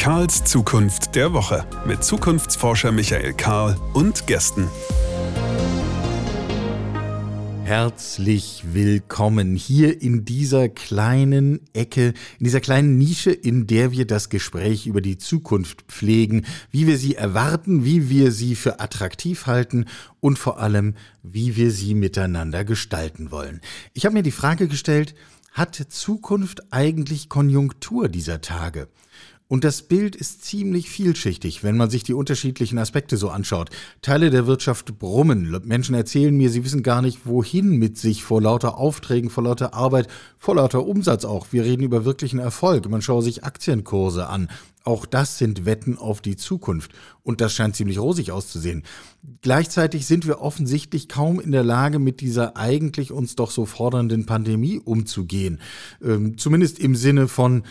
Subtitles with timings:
[0.00, 4.66] Karls Zukunft der Woche mit Zukunftsforscher Michael Karl und Gästen.
[7.64, 14.30] Herzlich willkommen hier in dieser kleinen Ecke, in dieser kleinen Nische, in der wir das
[14.30, 19.84] Gespräch über die Zukunft pflegen, wie wir sie erwarten, wie wir sie für attraktiv halten
[20.20, 23.60] und vor allem, wie wir sie miteinander gestalten wollen.
[23.92, 25.14] Ich habe mir die Frage gestellt,
[25.52, 28.88] hat Zukunft eigentlich Konjunktur dieser Tage?
[29.50, 33.70] Und das Bild ist ziemlich vielschichtig, wenn man sich die unterschiedlichen Aspekte so anschaut.
[34.00, 35.60] Teile der Wirtschaft brummen.
[35.64, 39.74] Menschen erzählen mir, sie wissen gar nicht, wohin mit sich vor lauter Aufträgen, vor lauter
[39.74, 40.06] Arbeit,
[40.38, 41.48] vor lauter Umsatz auch.
[41.50, 42.88] Wir reden über wirklichen Erfolg.
[42.88, 44.48] Man schaue sich Aktienkurse an.
[44.84, 46.92] Auch das sind Wetten auf die Zukunft.
[47.24, 48.84] Und das scheint ziemlich rosig auszusehen.
[49.42, 54.26] Gleichzeitig sind wir offensichtlich kaum in der Lage, mit dieser eigentlich uns doch so fordernden
[54.26, 55.60] Pandemie umzugehen.
[56.00, 57.64] Ähm, zumindest im Sinne von,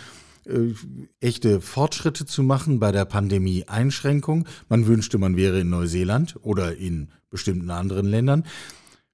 [0.50, 0.74] äh,
[1.20, 4.48] echte Fortschritte zu machen bei der Pandemie-Einschränkung.
[4.68, 8.46] Man wünschte, man wäre in Neuseeland oder in bestimmten anderen Ländern.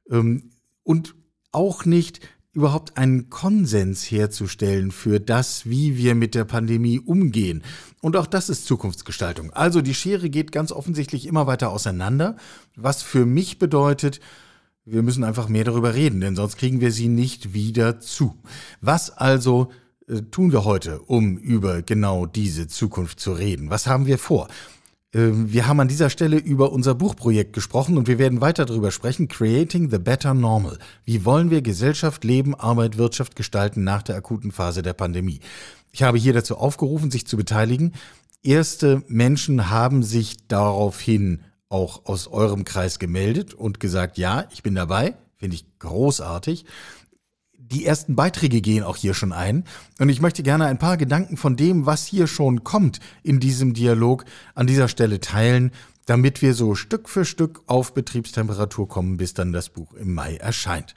[0.10, 0.52] Ähm,
[0.84, 1.16] und
[1.52, 2.22] auch nicht
[2.56, 7.64] überhaupt einen Konsens herzustellen für das, wie wir mit der Pandemie umgehen.
[8.02, 9.52] Und auch das ist Zukunftsgestaltung.
[9.52, 12.38] Also die Schere geht ganz offensichtlich immer weiter auseinander,
[12.76, 14.22] was für mich bedeutet,
[14.86, 18.36] wir müssen einfach mehr darüber reden, denn sonst kriegen wir sie nicht wieder zu.
[18.82, 19.72] Was also
[20.32, 23.70] tun wir heute, um über genau diese Zukunft zu reden?
[23.70, 24.48] Was haben wir vor?
[25.14, 28.92] Ähm, wir haben an dieser Stelle über unser Buchprojekt gesprochen und wir werden weiter darüber
[28.92, 29.28] sprechen.
[29.28, 30.78] Creating the Better Normal.
[31.06, 35.40] Wie wollen wir Gesellschaft, Leben, Arbeit, Wirtschaft gestalten nach der akuten Phase der Pandemie?
[35.92, 37.94] Ich habe hier dazu aufgerufen, sich zu beteiligen.
[38.44, 44.76] Erste Menschen haben sich daraufhin auch aus eurem Kreis gemeldet und gesagt, ja, ich bin
[44.76, 45.16] dabei.
[45.38, 46.66] Finde ich großartig
[47.72, 49.64] die ersten Beiträge gehen auch hier schon ein.
[50.00, 53.74] Und ich möchte gerne ein paar Gedanken von dem, was hier schon kommt in diesem
[53.74, 55.72] Dialog, an dieser Stelle teilen,
[56.06, 60.36] damit wir so Stück für Stück auf Betriebstemperatur kommen, bis dann das Buch im Mai
[60.36, 60.94] erscheint.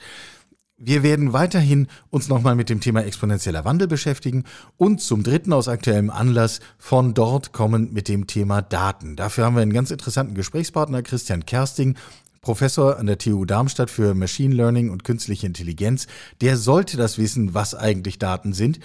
[0.81, 4.45] Wir werden weiterhin uns nochmal mit dem Thema exponentieller Wandel beschäftigen
[4.77, 9.17] und zum dritten aus aktuellem Anlass von dort kommen mit dem Thema Daten.
[9.17, 11.97] Dafür haben wir einen ganz interessanten Gesprächspartner, Christian Kersting
[12.41, 16.07] Professor an der TU Darmstadt für Machine Learning und künstliche Intelligenz,
[16.41, 18.79] der sollte das wissen, was eigentlich Daten sind.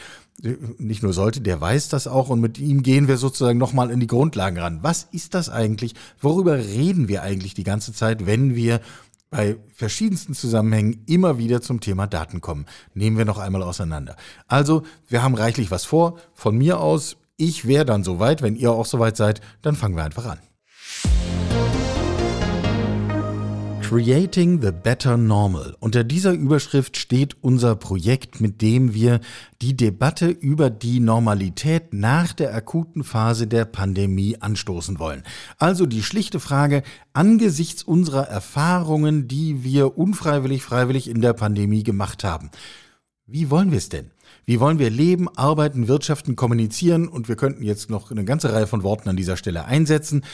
[0.78, 4.00] Nicht nur sollte, der weiß das auch und mit ihm gehen wir sozusagen nochmal in
[4.00, 4.81] die Grundlagen ran.
[4.82, 5.94] Was ist das eigentlich?
[6.20, 8.81] Worüber reden wir eigentlich die ganze Zeit, wenn wir
[9.31, 12.66] bei verschiedensten Zusammenhängen immer wieder zum Thema Daten kommen?
[12.94, 14.16] Nehmen wir noch einmal auseinander.
[14.48, 16.19] Also, wir haben reichlich was vor.
[16.34, 18.42] Von mir aus, ich wäre dann soweit.
[18.42, 20.38] Wenn ihr auch soweit seid, dann fangen wir einfach an.
[23.84, 25.77] Creating the Better Normal.
[25.78, 29.21] Unter dieser Überschrift steht unser Projekt, mit dem wir
[29.61, 35.22] die Debatte über die Normalität nach der akuten Phase der Pandemie anstoßen wollen.
[35.59, 42.25] Also die schlichte Frage, angesichts unserer Erfahrungen, die wir unfreiwillig, freiwillig in der Pandemie gemacht
[42.25, 42.51] haben,
[43.27, 44.11] wie wollen wir es denn?
[44.47, 47.09] Wie wollen wir leben, arbeiten, wirtschaften, kommunizieren?
[47.09, 50.25] Und wir könnten jetzt noch eine ganze Reihe von Worten an dieser Stelle einsetzen.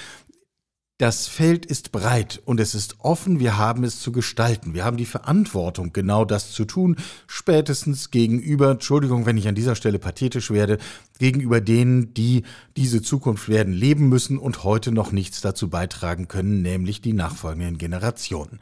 [1.01, 4.75] Das Feld ist breit und es ist offen, wir haben es zu gestalten.
[4.75, 6.97] Wir haben die Verantwortung, genau das zu tun,
[7.27, 10.77] spätestens gegenüber, Entschuldigung, wenn ich an dieser Stelle pathetisch werde,
[11.19, 12.43] gegenüber denen, die
[12.77, 17.79] diese Zukunft werden leben müssen und heute noch nichts dazu beitragen können, nämlich die nachfolgenden
[17.79, 18.61] Generationen.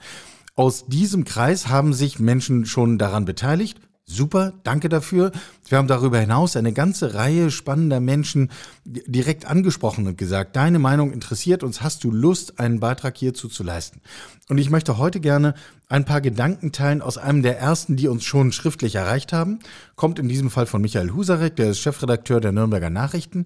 [0.55, 5.33] Aus diesem Kreis haben sich Menschen schon daran beteiligt, Super, danke dafür.
[5.69, 8.51] Wir haben darüber hinaus eine ganze Reihe spannender Menschen
[8.87, 13.63] direkt angesprochen und gesagt, deine Meinung interessiert uns, hast du Lust, einen Beitrag hierzu zu
[13.63, 14.01] leisten?
[14.49, 15.53] Und ich möchte heute gerne
[15.91, 19.59] ein paar Gedanken teilen aus einem der ersten, die uns schon schriftlich erreicht haben.
[19.95, 23.45] Kommt in diesem Fall von Michael Husarek, der ist Chefredakteur der Nürnberger Nachrichten.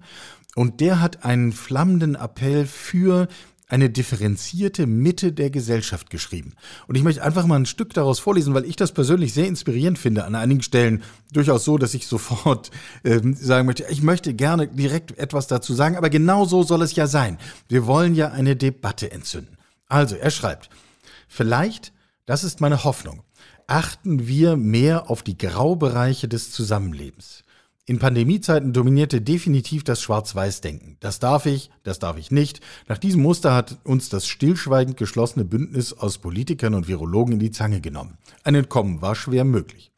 [0.55, 3.27] Und der hat einen flammenden Appell für
[3.73, 6.53] eine differenzierte Mitte der Gesellschaft geschrieben.
[6.85, 9.97] Und ich möchte einfach mal ein Stück daraus vorlesen, weil ich das persönlich sehr inspirierend
[9.97, 10.25] finde.
[10.25, 12.69] An einigen Stellen durchaus so, dass ich sofort
[13.01, 16.95] äh, sagen möchte, ich möchte gerne direkt etwas dazu sagen, aber genau so soll es
[16.95, 17.39] ja sein.
[17.67, 19.57] Wir wollen ja eine Debatte entzünden.
[19.87, 20.69] Also, er schreibt,
[21.27, 21.93] vielleicht,
[22.27, 23.23] das ist meine Hoffnung,
[23.65, 27.42] achten wir mehr auf die Graubereiche des Zusammenlebens.
[27.85, 30.95] In Pandemiezeiten dominierte definitiv das Schwarz-Weiß-Denken.
[31.01, 32.61] Das darf ich, das darf ich nicht.
[32.87, 37.51] Nach diesem Muster hat uns das stillschweigend geschlossene Bündnis aus Politikern und Virologen in die
[37.51, 38.17] Zange genommen.
[38.45, 39.91] Ein Entkommen war schwer möglich.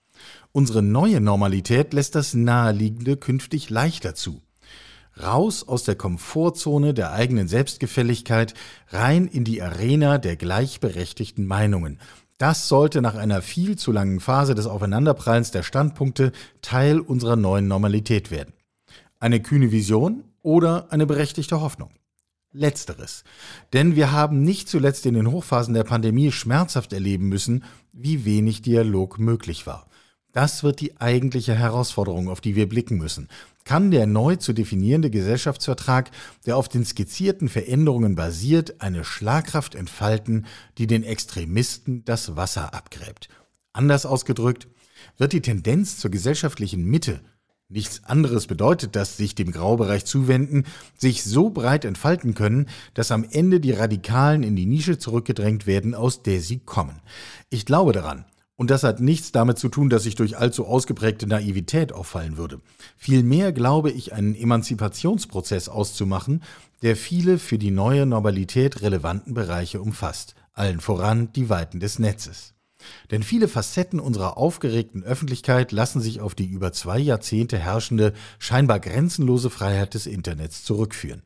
[0.52, 4.42] Unsere neue Normalität lässt das Naheliegende künftig leichter zu.
[5.22, 8.56] Raus aus der Komfortzone der eigenen Selbstgefälligkeit,
[8.90, 12.00] rein in die Arena der gleichberechtigten Meinungen.
[12.38, 17.68] Das sollte nach einer viel zu langen Phase des Aufeinanderprallens der Standpunkte Teil unserer neuen
[17.68, 18.54] Normalität werden.
[19.20, 21.92] Eine kühne Vision oder eine berechtigte Hoffnung?
[22.52, 23.24] Letzteres.
[23.72, 28.62] Denn wir haben nicht zuletzt in den Hochphasen der Pandemie schmerzhaft erleben müssen, wie wenig
[28.62, 29.88] Dialog möglich war.
[30.34, 33.30] Das wird die eigentliche Herausforderung, auf die wir blicken müssen.
[33.66, 36.12] Kann der neu zu definierende Gesellschaftsvertrag,
[36.46, 40.46] der auf den skizzierten Veränderungen basiert, eine Schlagkraft entfalten,
[40.78, 43.28] die den Extremisten das Wasser abgräbt?
[43.74, 44.68] Anders ausgedrückt,
[45.18, 47.20] wird die Tendenz zur gesellschaftlichen Mitte
[47.68, 50.66] Nichts anderes bedeutet das, sich dem Graubereich zuwenden,
[50.98, 55.96] sich so breit entfalten können, dass am Ende die Radikalen in die Nische zurückgedrängt werden,
[55.96, 57.02] aus der sie kommen.
[57.50, 58.26] Ich glaube daran.
[58.58, 62.62] Und das hat nichts damit zu tun, dass ich durch allzu ausgeprägte Naivität auffallen würde.
[62.96, 66.42] Vielmehr glaube ich, einen Emanzipationsprozess auszumachen,
[66.82, 72.54] der viele für die neue Normalität relevanten Bereiche umfasst, allen voran die Weiten des Netzes.
[73.12, 78.80] Denn viele Facetten unserer aufgeregten Öffentlichkeit lassen sich auf die über zwei Jahrzehnte herrschende, scheinbar
[78.80, 81.24] grenzenlose Freiheit des Internets zurückführen.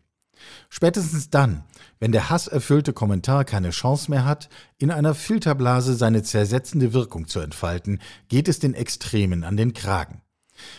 [0.70, 1.64] Spätestens dann,
[2.00, 7.40] wenn der hasserfüllte Kommentar keine Chance mehr hat, in einer Filterblase seine zersetzende Wirkung zu
[7.40, 10.22] entfalten, geht es den Extremen an den Kragen.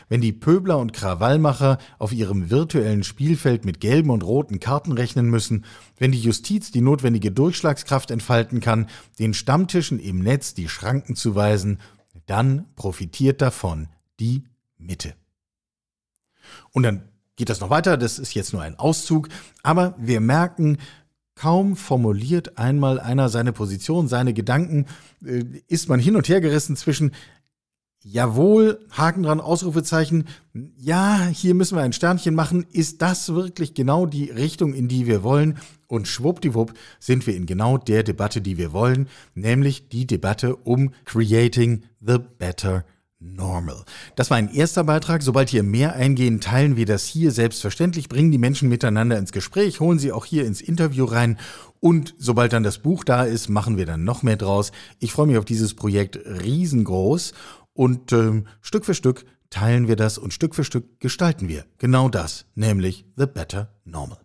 [0.08, 5.28] Wenn die Pöbler und Krawallmacher auf ihrem virtuellen Spielfeld mit gelben und roten Karten rechnen
[5.31, 5.64] müssen,
[5.99, 8.88] wenn die Justiz die notwendige Durchschlagskraft entfalten kann,
[9.19, 11.78] den Stammtischen im Netz die Schranken zu weisen,
[12.26, 13.88] dann profitiert davon
[14.19, 14.44] die
[14.78, 15.14] Mitte.
[16.73, 17.09] Und dann
[17.40, 19.31] geht das noch weiter, das ist jetzt nur ein Auszug,
[19.62, 20.76] aber wir merken,
[21.34, 24.84] Kaum formuliert einmal einer seine Position, seine Gedanken,
[25.25, 27.12] äh, ist man hin und her gerissen zwischen,
[28.02, 30.25] Jawohl, Haken dran, Ausrufezeichen.
[30.76, 32.66] Ja, hier müssen wir ein Sternchen machen.
[32.70, 35.58] Ist das wirklich genau die Richtung, in die wir wollen?
[35.87, 40.92] Und schwuppdiwupp sind wir in genau der Debatte, die wir wollen, nämlich die Debatte um
[41.06, 42.84] Creating the Better
[43.20, 43.84] Normal.
[44.17, 45.22] Das war ein erster Beitrag.
[45.22, 49.78] Sobald hier mehr eingehen, teilen wir das hier selbstverständlich, bringen die Menschen miteinander ins Gespräch,
[49.78, 51.38] holen sie auch hier ins Interview rein
[51.81, 54.72] und sobald dann das Buch da ist, machen wir dann noch mehr draus.
[54.99, 57.32] Ich freue mich auf dieses Projekt riesengroß
[57.75, 62.08] und ähm, Stück für Stück teilen wir das und Stück für Stück gestalten wir genau
[62.08, 64.19] das, nämlich The Better Normal.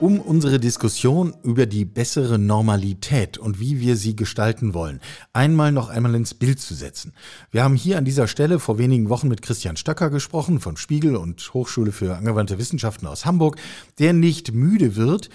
[0.00, 5.00] Um unsere Diskussion über die bessere Normalität und wie wir sie gestalten wollen,
[5.32, 7.14] einmal noch einmal ins Bild zu setzen.
[7.50, 11.16] Wir haben hier an dieser Stelle vor wenigen Wochen mit Christian Stöcker gesprochen von Spiegel
[11.16, 13.56] und Hochschule für angewandte Wissenschaften aus Hamburg,
[13.98, 15.30] der nicht müde wird,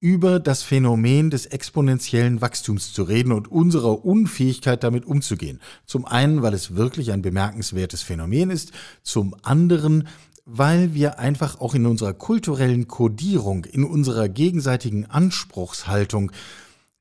[0.00, 5.60] über das Phänomen des exponentiellen Wachstums zu reden und unserer Unfähigkeit damit umzugehen.
[5.86, 8.70] Zum einen, weil es wirklich ein bemerkenswertes Phänomen ist,
[9.02, 10.06] zum anderen,
[10.50, 16.32] weil wir einfach auch in unserer kulturellen Kodierung, in unserer gegenseitigen Anspruchshaltung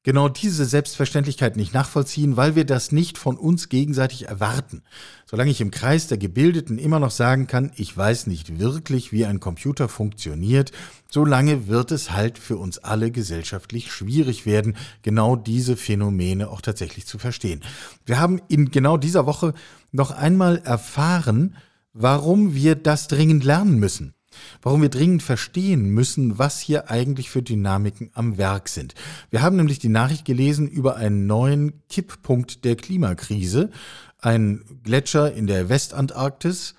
[0.03, 4.83] genau diese Selbstverständlichkeit nicht nachvollziehen, weil wir das nicht von uns gegenseitig erwarten.
[5.25, 9.25] Solange ich im Kreis der Gebildeten immer noch sagen kann, ich weiß nicht wirklich, wie
[9.25, 10.73] ein Computer funktioniert,
[11.09, 17.05] solange wird es halt für uns alle gesellschaftlich schwierig werden, genau diese Phänomene auch tatsächlich
[17.05, 17.61] zu verstehen.
[18.05, 19.53] Wir haben in genau dieser Woche
[19.93, 21.55] noch einmal erfahren,
[21.93, 24.13] warum wir das dringend lernen müssen
[24.61, 28.93] warum wir dringend verstehen müssen, was hier eigentlich für Dynamiken am Werk sind.
[29.29, 33.71] Wir haben nämlich die Nachricht gelesen über einen neuen Kipppunkt der Klimakrise,
[34.19, 36.75] ein Gletscher in der Westantarktis,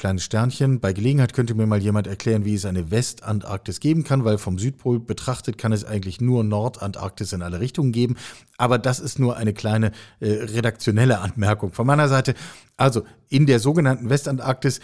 [0.00, 0.80] kleines Sternchen.
[0.80, 4.58] Bei Gelegenheit könnte mir mal jemand erklären, wie es eine Westantarktis geben kann, weil vom
[4.58, 8.16] Südpol betrachtet kann es eigentlich nur Nordantarktis in alle Richtungen geben.
[8.56, 12.34] Aber das ist nur eine kleine äh, redaktionelle Anmerkung von meiner Seite.
[12.76, 14.80] Also in der sogenannten Westantarktis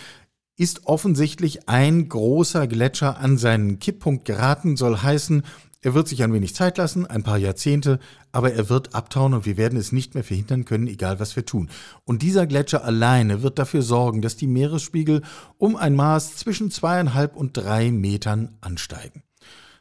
[0.59, 5.43] ist offensichtlich ein großer Gletscher an seinen Kipppunkt geraten, soll heißen,
[5.83, 7.99] er wird sich ein wenig Zeit lassen, ein paar Jahrzehnte,
[8.33, 11.47] aber er wird abtauen und wir werden es nicht mehr verhindern können, egal was wir
[11.47, 11.71] tun.
[12.05, 15.23] Und dieser Gletscher alleine wird dafür sorgen, dass die Meeresspiegel
[15.59, 19.23] um ein Maß zwischen zweieinhalb und drei Metern ansteigen.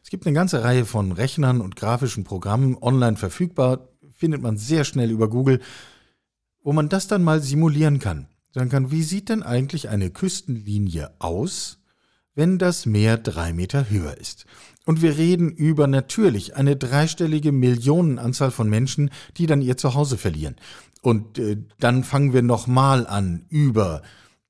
[0.03, 4.83] Es gibt eine ganze Reihe von Rechnern und grafischen Programmen online verfügbar, findet man sehr
[4.83, 5.61] schnell über Google,
[6.61, 11.11] wo man das dann mal simulieren kann sagen kann, wie sieht denn eigentlich eine Küstenlinie
[11.19, 11.77] aus,
[12.35, 14.45] wenn das Meer drei Meter höher ist?
[14.85, 20.55] Und wir reden über natürlich eine dreistellige Millionenanzahl von Menschen, die dann ihr Zuhause verlieren.
[21.01, 24.01] Und äh, dann fangen wir nochmal an über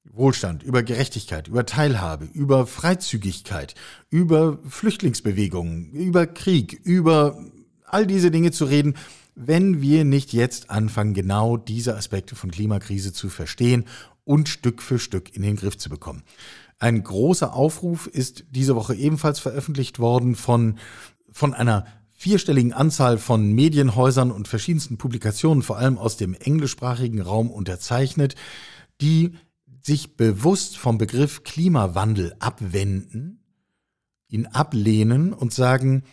[0.04, 3.76] Wohlstand, über Gerechtigkeit, über Teilhabe, über Freizügigkeit,
[4.10, 7.38] über Flüchtlingsbewegungen, über Krieg, über
[7.86, 8.96] all diese Dinge zu reden,
[9.36, 13.86] wenn wir nicht jetzt anfangen, genau diese Aspekte von Klimakrise zu verstehen
[14.24, 16.24] und Stück für Stück in den Griff zu bekommen.
[16.80, 20.78] Ein großer Aufruf ist diese Woche ebenfalls veröffentlicht worden von,
[21.32, 27.52] von einer vierstelligen Anzahl von Medienhäusern und verschiedensten Publikationen, vor allem aus dem englischsprachigen Raum
[27.52, 28.36] unterzeichnet,
[29.02, 29.36] die
[29.82, 33.44] sich bewusst vom Begriff Klimawandel abwenden,
[34.28, 36.04] ihn ablehnen und sagen,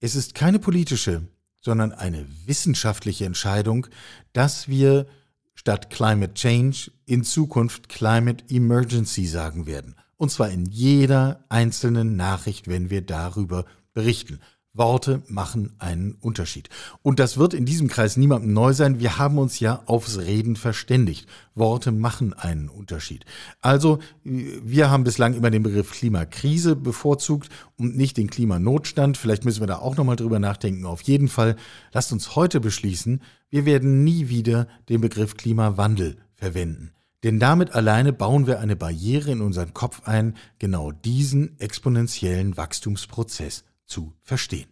[0.00, 1.28] es ist keine politische,
[1.60, 3.86] sondern eine wissenschaftliche Entscheidung,
[4.32, 5.06] dass wir
[5.54, 9.94] statt Climate Change in Zukunft Climate Emergency sagen werden.
[10.16, 14.40] Und zwar in jeder einzelnen Nachricht, wenn wir darüber berichten.
[14.76, 16.68] Worte machen einen Unterschied.
[17.02, 19.00] Und das wird in diesem Kreis niemandem neu sein.
[19.00, 21.26] Wir haben uns ja aufs Reden verständigt.
[21.54, 23.24] Worte machen einen Unterschied.
[23.62, 27.48] Also, wir haben bislang immer den Begriff Klimakrise bevorzugt
[27.78, 29.16] und nicht den Klimanotstand.
[29.16, 30.84] Vielleicht müssen wir da auch nochmal drüber nachdenken.
[30.84, 31.56] Auf jeden Fall,
[31.92, 36.92] lasst uns heute beschließen, wir werden nie wieder den Begriff Klimawandel verwenden.
[37.24, 43.64] Denn damit alleine bauen wir eine Barriere in unseren Kopf ein, genau diesen exponentiellen Wachstumsprozess
[43.84, 44.68] zu verstehen.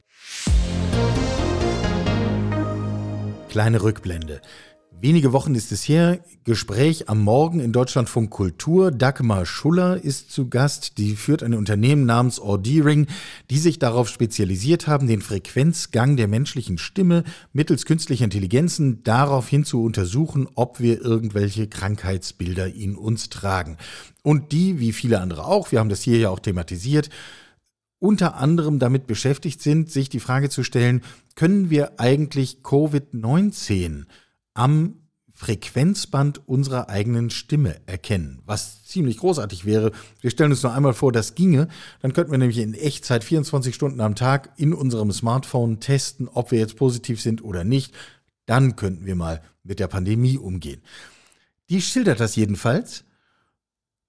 [3.49, 4.41] Kleine Rückblende.
[5.01, 8.91] Wenige Wochen ist es her, Gespräch am Morgen in Deutschlandfunk Kultur.
[8.91, 10.97] Dagmar Schuller ist zu Gast.
[10.97, 13.07] Die führt ein Unternehmen namens Audiring,
[13.51, 19.83] die sich darauf spezialisiert haben, den Frequenzgang der menschlichen Stimme mittels künstlicher Intelligenzen daraufhin zu
[19.85, 23.77] untersuchen, ob wir irgendwelche Krankheitsbilder in uns tragen.
[24.23, 27.11] Und die, wie viele andere auch, wir haben das hier ja auch thematisiert,
[27.99, 31.03] unter anderem damit beschäftigt sind, sich die Frage zu stellen,
[31.37, 34.05] können wir eigentlich Covid-19
[34.55, 35.01] am
[35.33, 39.91] Frequenzband unserer eigenen Stimme erkennen, was ziemlich großartig wäre.
[40.21, 41.69] Wir stellen uns noch einmal vor, das ginge,
[42.01, 46.53] dann könnten wir nämlich in Echtzeit 24 Stunden am Tag in unserem Smartphone testen, ob
[46.53, 47.95] wir jetzt positiv sind oder nicht.
[48.47, 50.83] Dann könnten wir mal mit der Pandemie umgehen.
[51.69, 53.05] Die schildert das jedenfalls.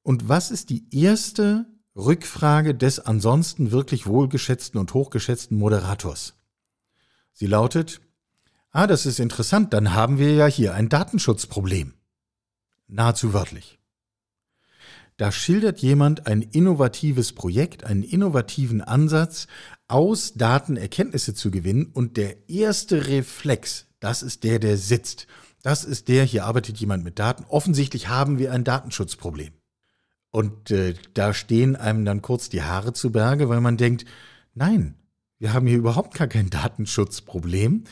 [0.04, 6.34] Und was ist die erste Rückfrage des ansonsten wirklich wohlgeschätzten und hochgeschätzten Moderators.
[7.32, 8.02] Sie lautet,
[8.76, 11.94] ah, das ist interessant, dann haben wir ja hier ein Datenschutzproblem.
[12.88, 13.80] Nahezu wörtlich.
[15.18, 19.48] Da schildert jemand ein innovatives Projekt, einen innovativen Ansatz,
[19.88, 25.28] aus Daten Erkenntnisse zu gewinnen und der erste Reflex, das ist der, der sitzt.
[25.64, 27.46] Das ist der, hier arbeitet jemand mit Daten.
[27.48, 29.54] Offensichtlich haben wir ein Datenschutzproblem.
[30.32, 34.06] Und äh, da stehen einem dann kurz die Haare zu Berge, weil man denkt,
[34.54, 34.96] nein,
[35.40, 37.86] wir haben hier überhaupt gar kein Datenschutzproblem.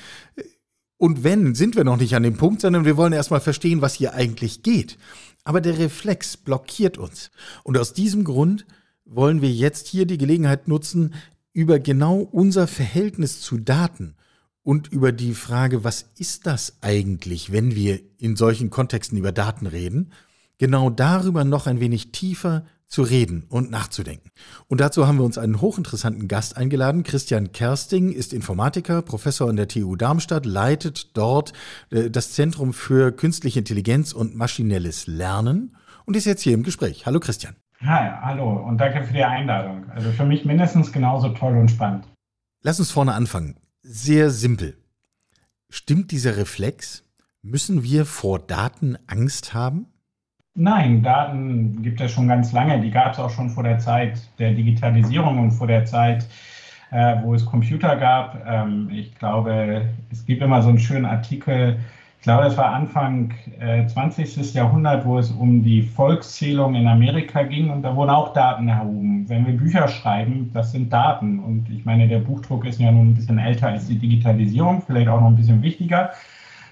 [1.04, 3.94] Und wenn, sind wir noch nicht an dem Punkt, sondern wir wollen erstmal verstehen, was
[3.94, 4.98] hier eigentlich geht.
[5.44, 7.30] Aber der Reflex blockiert uns.
[7.64, 8.66] Und aus diesem Grund
[9.04, 11.14] wollen wir jetzt hier die Gelegenheit nutzen,
[11.52, 14.16] über genau unser Verhältnis zu Daten
[14.62, 19.68] und über die Frage, was ist das eigentlich, wenn wir in solchen Kontexten über Daten
[19.68, 20.14] reden,
[20.58, 24.30] genau darüber noch ein wenig tiefer zu reden und nachzudenken.
[24.68, 27.02] Und dazu haben wir uns einen hochinteressanten Gast eingeladen.
[27.02, 31.54] Christian Kersting ist Informatiker, Professor an der TU Darmstadt, leitet dort
[31.90, 37.08] äh, das Zentrum für künstliche Intelligenz und maschinelles Lernen und ist jetzt hier im Gespräch.
[37.08, 37.56] Hallo Christian.
[37.82, 39.90] Hi, hallo und danke für die Einladung.
[39.90, 42.08] Also für mich mindestens genauso toll und spannend.
[42.62, 43.56] Lass uns vorne anfangen.
[43.82, 44.78] Sehr simpel.
[45.68, 47.04] Stimmt dieser Reflex?
[47.42, 49.88] Müssen wir vor Daten Angst haben?
[50.56, 52.80] Nein, Daten gibt es schon ganz lange.
[52.80, 56.28] Die gab es auch schon vor der Zeit der Digitalisierung und vor der Zeit,
[56.92, 58.46] äh, wo es Computer gab.
[58.48, 61.80] Ähm, ich glaube, es gibt immer so einen schönen Artikel,
[62.24, 64.54] ich glaube, das war Anfang äh, 20.
[64.54, 69.28] Jahrhundert, wo es um die Volkszählung in Amerika ging und da wurden auch Daten erhoben.
[69.28, 71.40] Wenn wir Bücher schreiben, das sind Daten.
[71.40, 75.10] Und ich meine, der Buchdruck ist ja nun ein bisschen älter als die Digitalisierung, vielleicht
[75.10, 76.12] auch noch ein bisschen wichtiger.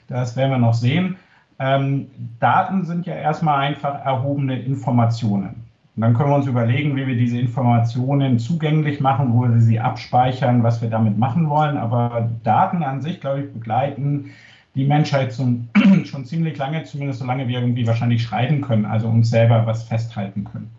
[0.08, 1.18] Das werden wir noch sehen.
[1.64, 2.08] Ähm,
[2.40, 5.64] Daten sind ja erstmal einfach erhobene Informationen.
[5.96, 9.80] Und dann können wir uns überlegen, wie wir diese Informationen zugänglich machen, wo wir sie
[9.80, 11.78] abspeichern, was wir damit machen wollen.
[11.78, 14.32] Aber Daten an sich, glaube ich, begleiten
[14.74, 15.68] die Menschheit zum,
[16.06, 20.46] schon ziemlich lange, zumindest solange wir irgendwie wahrscheinlich schreiben können, also uns selber was festhalten
[20.46, 20.72] können.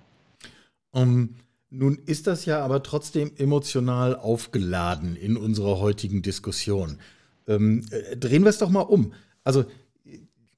[0.90, 1.36] Um,
[1.70, 6.98] nun ist das ja aber trotzdem emotional aufgeladen in unserer heutigen Diskussion.
[7.46, 9.12] Ähm, äh, drehen wir es doch mal um.
[9.44, 9.64] Also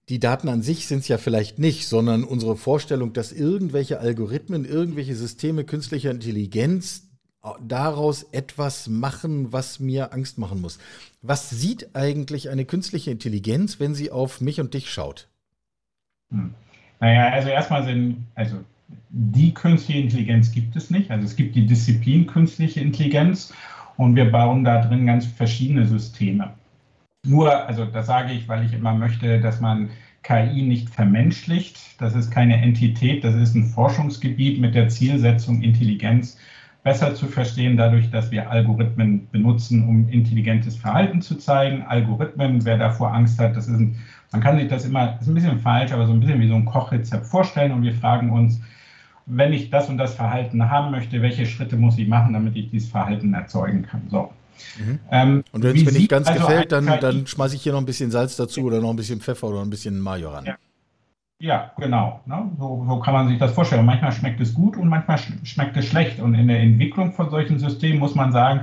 [0.08, 4.64] die Daten an sich sind es ja vielleicht nicht, sondern unsere Vorstellung, dass irgendwelche Algorithmen,
[4.64, 7.08] irgendwelche Systeme künstlicher Intelligenz
[7.42, 10.78] äh, daraus etwas machen, was mir Angst machen muss.
[11.22, 15.28] Was sieht eigentlich eine künstliche Intelligenz, wenn sie auf mich und dich schaut?
[16.30, 16.54] Hm.
[17.00, 18.56] Naja, also erstmal sind, also
[19.08, 21.10] die künstliche Intelligenz gibt es nicht.
[21.10, 23.52] Also es gibt die Disziplin künstliche Intelligenz
[23.96, 26.52] und wir bauen da drin ganz verschiedene Systeme.
[27.24, 29.90] Nur, also das sage ich, weil ich immer möchte, dass man
[30.22, 32.00] KI nicht vermenschlicht.
[32.00, 36.38] Das ist keine Entität, das ist ein Forschungsgebiet mit der Zielsetzung, Intelligenz
[36.82, 41.82] besser zu verstehen, dadurch, dass wir Algorithmen benutzen, um intelligentes Verhalten zu zeigen.
[41.82, 43.96] Algorithmen, wer davor Angst hat, das ist ein,
[44.32, 46.54] man kann sich das immer, ist ein bisschen falsch, aber so ein bisschen wie so
[46.54, 48.60] ein Kochrezept vorstellen und wir fragen uns,
[49.26, 52.70] wenn ich das und das Verhalten haben möchte, welche Schritte muss ich machen, damit ich
[52.70, 54.02] dieses Verhalten erzeugen kann.
[54.10, 54.30] So.
[54.78, 54.98] Mhm.
[55.10, 57.80] Ähm, und wenn es mir nicht ganz also gefällt, dann, dann schmeiße ich hier noch
[57.80, 60.44] ein bisschen Salz dazu oder noch ein bisschen Pfeffer oder ein bisschen Mayo ran.
[60.44, 60.56] Ja.
[61.40, 62.20] Ja, genau.
[62.26, 62.50] Ne?
[62.58, 63.84] So, so, kann man sich das vorstellen.
[63.84, 66.20] Manchmal schmeckt es gut und manchmal schmeckt es schlecht.
[66.20, 68.60] Und in der Entwicklung von solchen Systemen muss man sagen,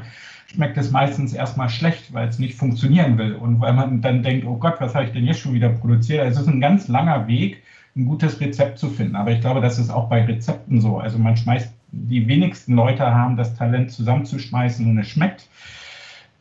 [0.47, 3.35] schmeckt es meistens erstmal schlecht, weil es nicht funktionieren will.
[3.35, 6.21] Und weil man dann denkt, oh Gott, was habe ich denn jetzt schon wieder produziert?
[6.21, 7.61] Also es ist ein ganz langer Weg,
[7.95, 9.15] ein gutes Rezept zu finden.
[9.15, 10.97] Aber ich glaube, das ist auch bei Rezepten so.
[10.97, 15.47] Also man schmeißt, die wenigsten Leute haben das Talent zusammenzuschmeißen und es schmeckt.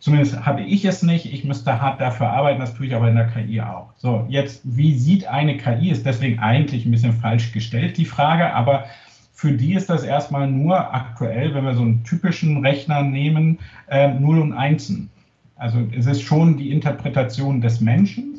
[0.01, 1.33] Zumindest habe ich es nicht.
[1.33, 3.93] Ich müsste hart dafür arbeiten, das tue ich aber in der KI auch.
[3.97, 5.91] So, jetzt, wie sieht eine KI?
[5.91, 8.87] Ist deswegen eigentlich ein bisschen falsch gestellt, die Frage, aber
[9.35, 14.09] für die ist das erstmal nur aktuell, wenn wir so einen typischen Rechner nehmen, äh,
[14.09, 15.11] Null und Einsen.
[15.57, 18.39] Also es ist schon die Interpretation des Menschen,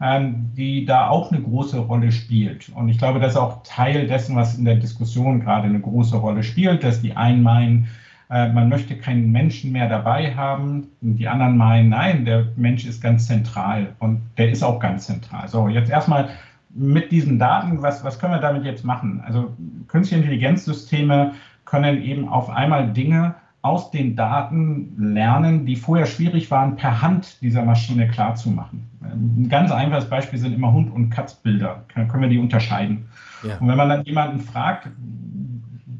[0.00, 2.68] ähm, die da auch eine große Rolle spielt.
[2.70, 6.16] Und ich glaube, das ist auch Teil dessen, was in der Diskussion gerade eine große
[6.16, 7.88] Rolle spielt, dass die einen meinen,
[8.32, 10.88] man möchte keinen Menschen mehr dabei haben.
[11.02, 15.06] Und die anderen meinen, nein, der Mensch ist ganz zentral und der ist auch ganz
[15.06, 15.48] zentral.
[15.48, 16.30] So, jetzt erstmal
[16.74, 19.22] mit diesen Daten, was, was können wir damit jetzt machen?
[19.26, 19.54] Also
[19.88, 21.32] künstliche Intelligenzsysteme
[21.66, 27.40] können eben auf einmal Dinge aus den Daten lernen, die vorher schwierig waren, per Hand
[27.42, 28.84] dieser Maschine klarzumachen.
[29.02, 31.84] Ein ganz einfaches Beispiel sind immer Hund- und Katzbilder.
[31.94, 33.06] Können wir die unterscheiden?
[33.46, 33.58] Ja.
[33.58, 34.88] Und wenn man dann jemanden fragt,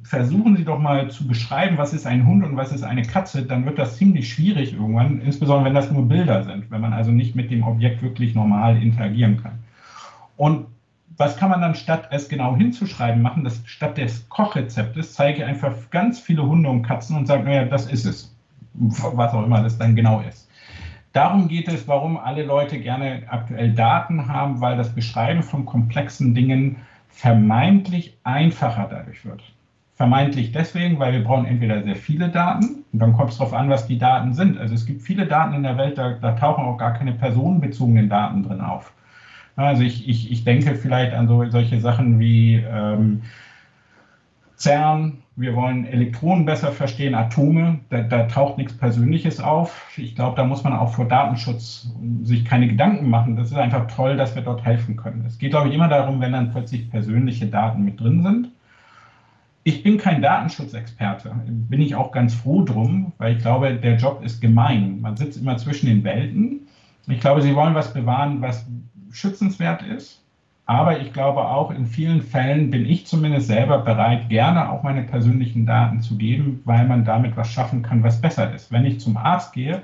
[0.02, 3.44] versuchen Sie doch mal zu beschreiben, was ist ein Hund und was ist eine Katze,
[3.44, 7.10] dann wird das ziemlich schwierig irgendwann, insbesondere wenn das nur Bilder sind, wenn man also
[7.10, 9.58] nicht mit dem Objekt wirklich normal interagieren kann.
[10.36, 10.66] Und
[11.16, 15.44] was kann man dann statt es genau hinzuschreiben machen, dass statt des Kochrezeptes zeige ich
[15.44, 18.34] einfach ganz viele Hunde und Katzen und sage, naja, das ist es,
[18.74, 20.48] was auch immer das dann genau ist.
[21.12, 26.34] Darum geht es, warum alle Leute gerne aktuell Daten haben, weil das Beschreiben von komplexen
[26.34, 26.76] Dingen
[27.10, 29.42] vermeintlich einfacher dadurch wird.
[30.02, 33.70] Vermeintlich deswegen, weil wir brauchen entweder sehr viele Daten und dann kommt es darauf an,
[33.70, 34.58] was die Daten sind.
[34.58, 38.08] Also es gibt viele Daten in der Welt, da, da tauchen auch gar keine personenbezogenen
[38.08, 38.92] Daten drin auf.
[39.54, 43.22] Also ich, ich, ich denke vielleicht an so, solche Sachen wie ähm,
[44.56, 49.88] CERN, wir wollen Elektronen besser verstehen, Atome, da, da taucht nichts Persönliches auf.
[49.96, 53.36] Ich glaube, da muss man auch vor Datenschutz sich keine Gedanken machen.
[53.36, 55.22] Das ist einfach toll, dass wir dort helfen können.
[55.28, 58.48] Es geht, glaube ich, immer darum, wenn dann plötzlich persönliche Daten mit drin sind.
[59.64, 64.22] Ich bin kein Datenschutzexperte, bin ich auch ganz froh drum, weil ich glaube, der Job
[64.24, 65.00] ist gemein.
[65.00, 66.66] Man sitzt immer zwischen den Welten.
[67.06, 68.66] Ich glaube, Sie wollen was bewahren, was
[69.12, 70.22] schützenswert ist.
[70.66, 75.02] Aber ich glaube auch, in vielen Fällen bin ich zumindest selber bereit, gerne auch meine
[75.02, 78.70] persönlichen Daten zu geben, weil man damit was schaffen kann, was besser ist.
[78.70, 79.82] Wenn ich zum Arzt gehe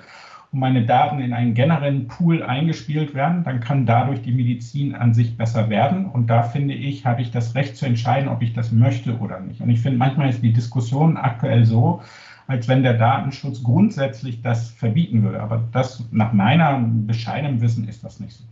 [0.51, 5.13] und meine Daten in einen generellen Pool eingespielt werden, dann kann dadurch die Medizin an
[5.13, 6.07] sich besser werden.
[6.07, 9.41] Und da finde ich, habe ich das Recht zu entscheiden, ob ich das möchte oder
[9.41, 9.61] nicht.
[9.61, 12.01] Und ich finde, manchmal ist die Diskussion aktuell so,
[12.47, 15.41] als wenn der Datenschutz grundsätzlich das verbieten würde.
[15.41, 18.45] Aber das nach meinem bescheidenen Wissen ist das nicht so.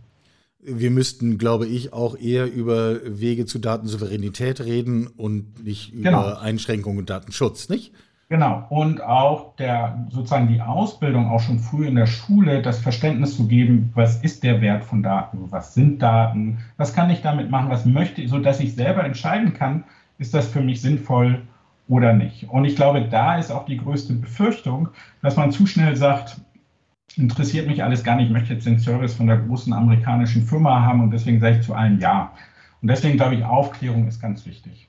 [0.59, 6.35] Wir müssten, glaube ich, auch eher über Wege zu Datensouveränität reden und nicht über genau.
[6.35, 7.93] Einschränkungen und Datenschutz, nicht?
[8.29, 13.37] Genau, und auch der sozusagen die Ausbildung auch schon früh in der Schule, das Verständnis
[13.37, 17.49] zu geben, was ist der Wert von Daten, was sind Daten, was kann ich damit
[17.49, 19.85] machen, was möchte ich, sodass ich selber entscheiden kann,
[20.17, 21.41] ist das für mich sinnvoll
[21.87, 22.49] oder nicht.
[22.49, 24.89] Und ich glaube, da ist auch die größte Befürchtung,
[25.21, 26.41] dass man zu schnell sagt,
[27.15, 30.81] interessiert mich alles gar nicht, ich möchte jetzt den Service von der großen amerikanischen Firma
[30.81, 32.33] haben und deswegen sage ich zu allen Ja.
[32.81, 34.86] Und deswegen glaube ich, Aufklärung ist ganz wichtig.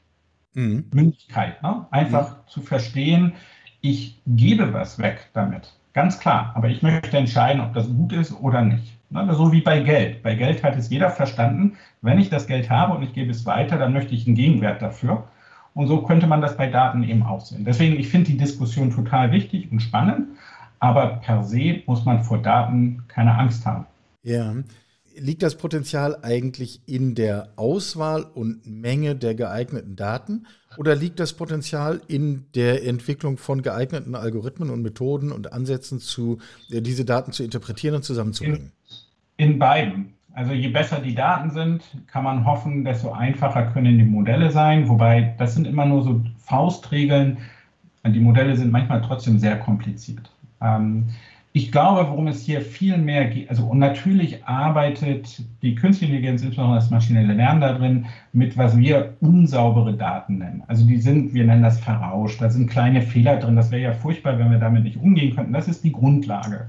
[0.58, 0.86] Mhm.
[0.92, 1.62] Mündigkeit.
[1.62, 1.86] Ne?
[1.92, 2.48] Einfach mhm.
[2.48, 3.34] zu verstehen,
[3.80, 5.72] ich gebe was weg damit.
[5.92, 6.52] Ganz klar.
[6.56, 8.98] Aber ich möchte entscheiden, ob das gut ist oder nicht.
[9.10, 9.32] Ne?
[9.34, 10.20] So wie bei Geld.
[10.24, 13.46] Bei Geld hat es jeder verstanden, wenn ich das Geld habe und ich gebe es
[13.46, 15.28] weiter, dann möchte ich einen Gegenwert dafür.
[15.74, 17.64] Und so könnte man das bei Daten eben auch sehen.
[17.64, 20.26] Deswegen, ich finde die Diskussion total wichtig und spannend,
[20.80, 23.86] aber per se muss man vor Daten keine Angst haben.
[24.24, 24.54] Ja
[25.18, 31.32] liegt das Potenzial eigentlich in der Auswahl und Menge der geeigneten Daten oder liegt das
[31.32, 36.38] Potenzial in der Entwicklung von geeigneten Algorithmen und Methoden und Ansätzen, zu,
[36.70, 38.72] äh, diese Daten zu interpretieren und zusammenzubringen?
[39.36, 40.14] In, in beiden.
[40.32, 44.88] Also je besser die Daten sind, kann man hoffen, desto einfacher können die Modelle sein.
[44.88, 47.38] Wobei das sind immer nur so Faustregeln.
[48.06, 50.30] Die Modelle sind manchmal trotzdem sehr kompliziert.
[50.60, 51.06] Ähm,
[51.52, 56.42] Ich glaube, worum es hier viel mehr geht, also und natürlich arbeitet die Künstliche Intelligenz,
[56.42, 60.62] insbesondere das maschinelle Lernen da drin, mit was wir unsaubere Daten nennen.
[60.66, 63.56] Also die sind, wir nennen das verrauscht, da sind kleine Fehler drin.
[63.56, 65.54] Das wäre ja furchtbar, wenn wir damit nicht umgehen könnten.
[65.54, 66.68] Das ist die Grundlage.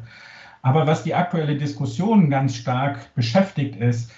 [0.62, 4.12] Aber was die aktuelle Diskussion ganz stark beschäftigt ist,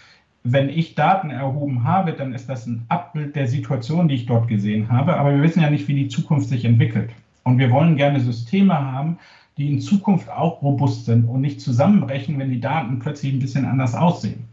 [0.44, 4.48] wenn ich Daten erhoben habe, dann ist das ein Abbild der Situation, die ich dort
[4.48, 5.18] gesehen habe.
[5.18, 7.12] Aber wir wissen ja nicht, wie die Zukunft sich entwickelt.
[7.44, 9.18] Und wir wollen gerne Systeme haben,
[9.58, 13.66] die in Zukunft auch robust sind und nicht zusammenbrechen, wenn die Daten plötzlich ein bisschen
[13.66, 14.46] anders aussehen.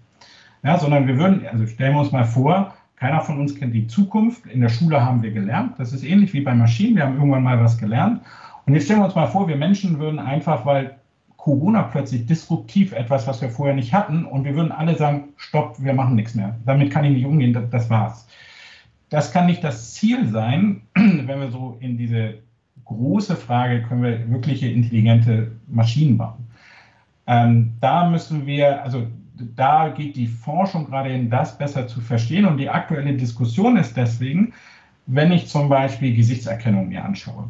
[0.63, 3.87] Ja, sondern wir würden, also stellen wir uns mal vor, keiner von uns kennt die
[3.87, 4.47] Zukunft.
[4.47, 5.75] In der Schule haben wir gelernt.
[5.79, 6.97] Das ist ähnlich wie bei Maschinen.
[6.97, 8.23] Wir haben irgendwann mal was gelernt.
[8.67, 10.97] Und jetzt stellen wir uns mal vor, wir Menschen würden einfach, weil
[11.37, 14.25] Corona plötzlich disruptiv etwas, was wir vorher nicht hatten.
[14.25, 16.57] Und wir würden alle sagen, stopp, wir machen nichts mehr.
[16.67, 18.27] Damit kann ich nicht umgehen, das, das war's.
[19.11, 22.41] Das kann nicht das Ziel sein, wenn wir so in diese
[22.89, 26.47] große Frage, können wir wirkliche intelligente Maschinen bauen.
[27.27, 29.07] Ähm, da müssen wir, also
[29.55, 32.45] da geht die Forschung gerade in das besser zu verstehen.
[32.45, 34.53] Und die aktuelle Diskussion ist deswegen,
[35.07, 37.49] wenn ich zum Beispiel Gesichtserkennung mir anschaue,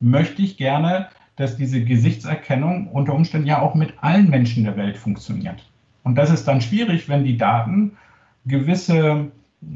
[0.00, 4.96] möchte ich gerne dass diese Gesichtserkennung unter Umständen ja auch mit allen Menschen der Welt
[4.96, 5.64] funktioniert.
[6.02, 7.96] Und das ist dann schwierig, wenn die Daten
[8.44, 9.28] gewisse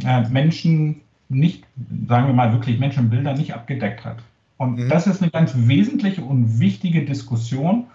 [0.04, 1.64] äh, Menschen nicht,
[2.08, 4.18] sagen wir mal wirklich Menschenbilder nicht abgedeckt hat.
[4.62, 4.88] Und mhm.
[4.88, 7.86] das ist eine ganz wesentliche und wichtige Diskussion,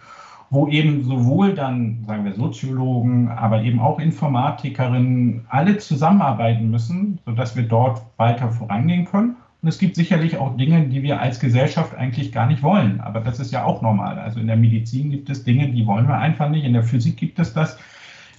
[0.50, 7.56] wo eben sowohl dann, sagen wir, Soziologen, aber eben auch Informatikerinnen alle zusammenarbeiten müssen, sodass
[7.56, 9.38] wir dort weiter vorangehen können.
[9.62, 13.00] Und es gibt sicherlich auch Dinge, die wir als Gesellschaft eigentlich gar nicht wollen.
[13.00, 14.20] Aber das ist ja auch normal.
[14.20, 16.66] Also in der Medizin gibt es Dinge, die wollen wir einfach nicht.
[16.66, 17.78] In der Physik gibt es das.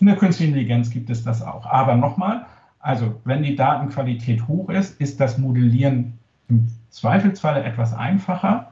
[0.00, 1.64] In der künstlichen Intelligenz gibt es das auch.
[1.64, 2.44] Aber nochmal,
[2.78, 6.68] also wenn die Datenqualität hoch ist, ist das Modellieren im
[7.00, 8.68] Zweifelsfall etwas einfacher.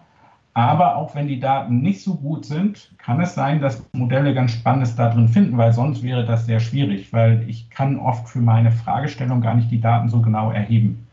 [0.55, 4.53] Aber auch wenn die Daten nicht so gut sind, kann es sein, dass Modelle ganz
[4.53, 8.73] Spannendes darin finden, weil sonst wäre das sehr schwierig, weil ich kann oft für meine
[8.73, 11.07] Fragestellung gar nicht die Daten so genau erheben.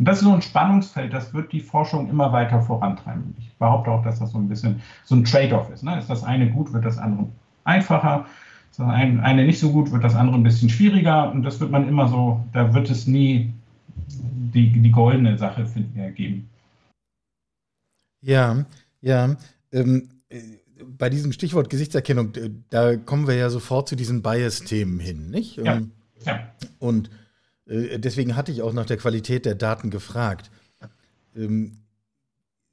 [0.00, 3.34] Und das ist so ein Spannungsfeld, das wird die Forschung immer weiter vorantreiben.
[3.38, 5.84] Ich behaupte auch, dass das so ein bisschen so ein Trade-off ist.
[5.84, 5.96] Ne?
[5.98, 7.26] Ist das eine gut, wird das andere
[7.64, 8.24] einfacher.
[8.70, 11.30] Ist das eine nicht so gut, wird das andere ein bisschen schwieriger.
[11.30, 13.52] Und das wird man immer so, da wird es nie
[14.54, 16.48] die, die goldene Sache finden, geben.
[18.22, 18.64] Ja,
[19.00, 19.36] ja.
[19.72, 20.40] Ähm, äh,
[20.84, 25.56] bei diesem Stichwort Gesichtserkennung, äh, da kommen wir ja sofort zu diesen Bias-Themen hin, nicht?
[25.56, 25.76] Ja.
[25.76, 25.92] Ähm,
[26.24, 26.52] ja.
[26.78, 27.10] Und
[27.66, 30.50] äh, deswegen hatte ich auch nach der Qualität der Daten gefragt.
[31.36, 31.79] Ähm,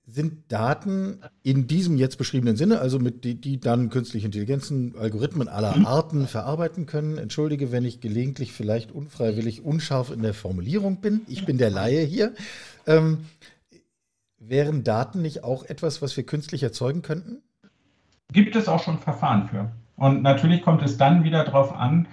[0.09, 5.49] sind Daten in diesem jetzt beschriebenen Sinne, also mit die, die dann künstliche Intelligenzen, Algorithmen
[5.49, 5.85] aller mhm.
[5.85, 7.17] Arten verarbeiten können?
[7.17, 11.21] Entschuldige, wenn ich gelegentlich vielleicht unfreiwillig unscharf in der Formulierung bin.
[11.27, 12.33] Ich bin der Laie hier.
[12.85, 13.25] Ähm,
[14.39, 17.41] wären Daten nicht auch etwas, was wir künstlich erzeugen könnten?
[18.31, 19.71] Gibt es auch schon Verfahren für.
[19.97, 22.07] Und natürlich kommt es dann wieder darauf an,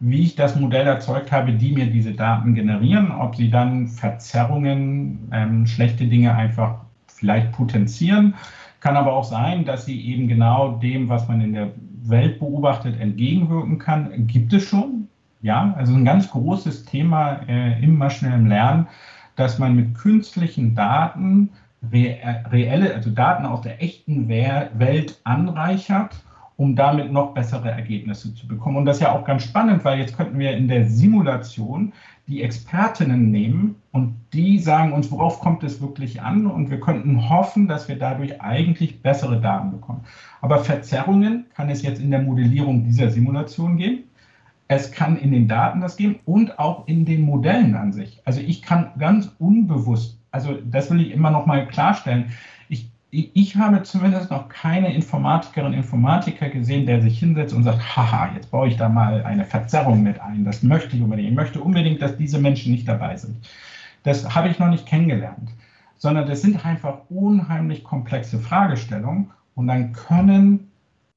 [0.00, 5.30] wie ich das Modell erzeugt habe, die mir diese Daten generieren, ob sie dann Verzerrungen,
[5.32, 6.87] ähm, schlechte Dinge einfach
[7.18, 8.34] vielleicht potenzieren.
[8.80, 12.98] Kann aber auch sein, dass sie eben genau dem, was man in der Welt beobachtet,
[13.00, 14.26] entgegenwirken kann.
[14.26, 15.08] Gibt es schon.
[15.40, 18.88] Ja, also ein ganz großes Thema äh, im maschinellen Lernen,
[19.36, 21.50] dass man mit künstlichen Daten
[21.92, 26.16] reelle, also Daten aus der echten Welt anreichert
[26.58, 28.78] um damit noch bessere Ergebnisse zu bekommen.
[28.78, 31.92] Und das ist ja auch ganz spannend, weil jetzt könnten wir in der Simulation
[32.28, 37.30] die Expertinnen nehmen und die sagen uns, worauf kommt es wirklich an und wir könnten
[37.30, 40.02] hoffen, dass wir dadurch eigentlich bessere Daten bekommen.
[40.42, 44.04] Aber Verzerrungen kann es jetzt in der Modellierung dieser Simulation geben.
[44.68, 48.20] Es kann in den Daten das geben und auch in den Modellen an sich.
[48.26, 52.32] Also ich kann ganz unbewusst, also das will ich immer noch mal klarstellen,
[52.68, 58.50] ich habe zumindest noch keine Informatikerin, Informatiker gesehen, der sich hinsetzt und sagt, haha, jetzt
[58.50, 60.44] baue ich da mal eine Verzerrung mit ein.
[60.44, 61.30] Das möchte ich unbedingt.
[61.30, 63.36] Ich möchte unbedingt, dass diese Menschen nicht dabei sind.
[64.02, 65.50] Das habe ich noch nicht kennengelernt,
[65.96, 70.70] sondern das sind einfach unheimlich komplexe Fragestellungen und dann können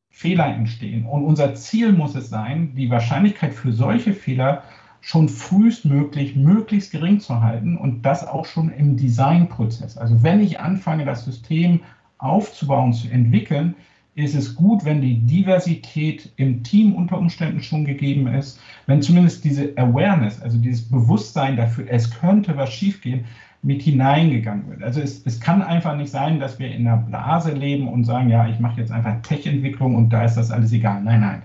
[0.10, 1.06] Fehler entstehen.
[1.06, 4.64] Und unser Ziel muss es sein, die Wahrscheinlichkeit für solche Fehler
[5.02, 9.98] schon frühestmöglich möglichst gering zu halten und das auch schon im Designprozess.
[9.98, 11.82] Also wenn ich anfange, das System
[12.20, 13.76] aufzubauen, zu entwickeln,
[14.14, 19.44] ist es gut, wenn die Diversität im Team unter Umständen schon gegeben ist, wenn zumindest
[19.44, 23.26] diese Awareness, also dieses Bewusstsein dafür, es könnte was schiefgehen,
[23.64, 24.84] mit hineingegangen wird.
[24.84, 28.30] Also es, es kann einfach nicht sein, dass wir in einer Blase leben und sagen,
[28.30, 31.02] ja, ich mache jetzt einfach Tech-Entwicklung und da ist das alles egal.
[31.04, 31.44] Nein, nein.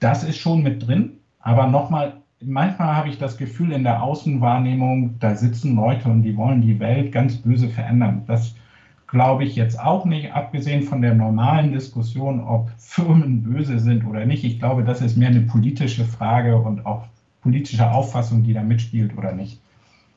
[0.00, 5.18] Das ist schon mit drin, aber nochmal manchmal habe ich das Gefühl in der Außenwahrnehmung,
[5.18, 8.22] da sitzen Leute und die wollen die Welt ganz böse verändern.
[8.26, 8.54] Das
[9.06, 14.24] glaube ich jetzt auch nicht, abgesehen von der normalen Diskussion, ob Firmen böse sind oder
[14.24, 14.44] nicht.
[14.44, 17.04] Ich glaube, das ist mehr eine politische Frage und auch
[17.42, 19.60] politische Auffassung, die da mitspielt oder nicht.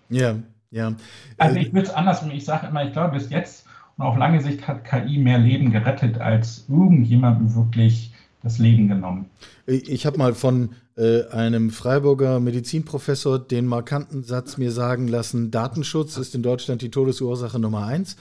[0.10, 0.36] Ja,
[0.72, 0.94] ja.
[1.38, 3.66] Also ich würde es andersrum, ich sage immer, ich glaube, bis jetzt
[3.98, 8.13] und auf lange Sicht hat KI mehr Leben gerettet, als irgendjemandem wirklich
[8.44, 9.26] das Leben genommen.
[9.66, 16.18] Ich habe mal von äh, einem Freiburger Medizinprofessor den markanten Satz mir sagen lassen, Datenschutz
[16.18, 18.18] ist in Deutschland die Todesursache Nummer eins.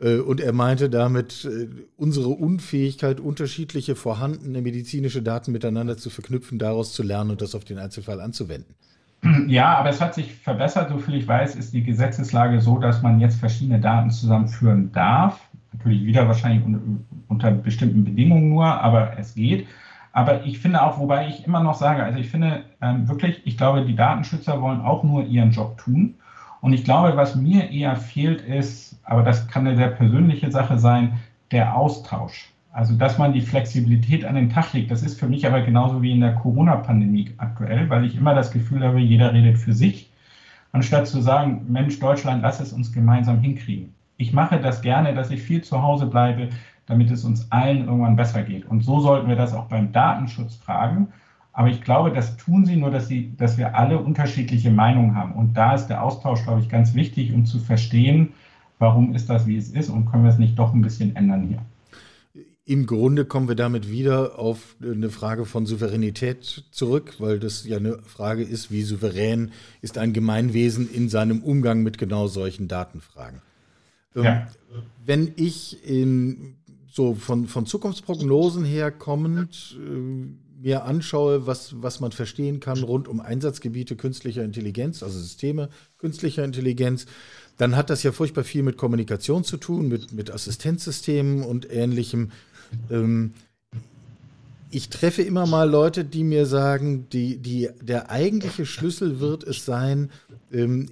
[0.00, 6.58] Äh, und er meinte damit äh, unsere Unfähigkeit, unterschiedliche vorhandene medizinische Daten miteinander zu verknüpfen,
[6.58, 8.74] daraus zu lernen und das auf den Einzelfall anzuwenden.
[9.46, 10.90] Ja, aber es hat sich verbessert.
[10.90, 15.40] Soviel ich weiß, ist die Gesetzeslage so, dass man jetzt verschiedene Daten zusammenführen darf.
[15.76, 16.62] Natürlich wieder wahrscheinlich
[17.28, 19.66] unter bestimmten Bedingungen nur, aber es geht.
[20.12, 23.58] Aber ich finde auch, wobei ich immer noch sage, also ich finde ähm, wirklich, ich
[23.58, 26.14] glaube, die Datenschützer wollen auch nur ihren Job tun.
[26.62, 30.78] Und ich glaube, was mir eher fehlt, ist, aber das kann eine sehr persönliche Sache
[30.78, 32.50] sein, der Austausch.
[32.72, 36.02] Also, dass man die Flexibilität an den Tag legt, das ist für mich aber genauso
[36.02, 40.10] wie in der Corona-Pandemie aktuell, weil ich immer das Gefühl habe, jeder redet für sich,
[40.72, 43.94] anstatt zu sagen, Mensch, Deutschland, lass es uns gemeinsam hinkriegen.
[44.16, 46.48] Ich mache das gerne, dass ich viel zu Hause bleibe,
[46.86, 48.66] damit es uns allen irgendwann besser geht.
[48.66, 51.08] Und so sollten wir das auch beim Datenschutz fragen.
[51.52, 55.32] Aber ich glaube, das tun sie nur, dass, sie, dass wir alle unterschiedliche Meinungen haben.
[55.32, 58.34] Und da ist der Austausch, glaube ich, ganz wichtig, um zu verstehen,
[58.78, 61.48] warum ist das, wie es ist und können wir es nicht doch ein bisschen ändern
[61.48, 61.62] hier.
[62.68, 67.76] Im Grunde kommen wir damit wieder auf eine Frage von Souveränität zurück, weil das ja
[67.76, 69.52] eine Frage ist, wie souverän
[69.82, 73.40] ist ein Gemeinwesen in seinem Umgang mit genau solchen Datenfragen.
[74.16, 74.48] Ähm, ja.
[75.04, 76.56] Wenn ich in,
[76.90, 83.08] so von, von Zukunftsprognosen her kommend äh, mir anschaue, was, was man verstehen kann rund
[83.08, 87.06] um Einsatzgebiete künstlicher Intelligenz, also Systeme künstlicher Intelligenz,
[87.58, 92.30] dann hat das ja furchtbar viel mit Kommunikation zu tun, mit, mit Assistenzsystemen und ähnlichem.
[92.90, 93.34] Ähm,
[94.70, 99.64] ich treffe immer mal Leute, die mir sagen, die, die, der eigentliche Schlüssel wird es
[99.64, 100.10] sein,
[100.52, 100.88] ähm,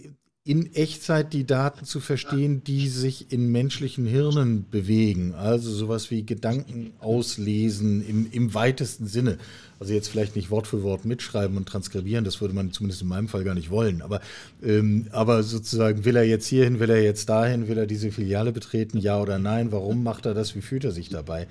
[0.47, 5.35] in Echtzeit die Daten zu verstehen, die sich in menschlichen Hirnen bewegen.
[5.35, 9.39] Also sowas wie Gedanken auslesen im, im weitesten Sinne.
[9.81, 13.09] Also jetzt vielleicht nicht Wort für Wort mitschreiben und transkribieren, das würde man zumindest in
[13.09, 14.03] meinem Fall gar nicht wollen.
[14.03, 14.21] Aber,
[14.63, 18.53] ähm, aber sozusagen, will er jetzt hierhin, will er jetzt dahin, will er diese Filiale
[18.53, 19.73] betreten, ja oder nein?
[19.73, 20.55] Warum macht er das?
[20.55, 21.47] Wie fühlt er sich dabei?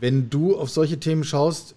[0.00, 1.74] Wenn du auf solche Themen schaust,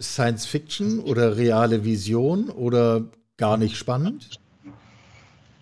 [0.00, 3.06] Science Fiction oder reale Vision oder
[3.36, 4.38] gar nicht spannend?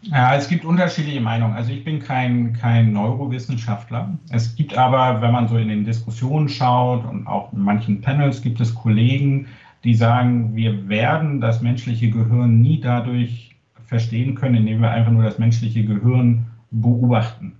[0.02, 1.54] Ja, es gibt unterschiedliche Meinungen.
[1.54, 4.16] Also ich bin kein, kein Neurowissenschaftler.
[4.30, 8.40] Es gibt aber, wenn man so in den Diskussionen schaut und auch in manchen Panels
[8.40, 9.46] gibt es Kollegen,
[9.84, 13.56] die sagen, wir werden das menschliche Gehirn nie dadurch
[13.86, 17.54] verstehen können, indem wir einfach nur das menschliche Gehirn beobachten.